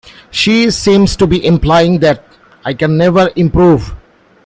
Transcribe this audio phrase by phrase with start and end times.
[0.31, 2.25] She seems to be implying that
[2.65, 3.93] I can never improve.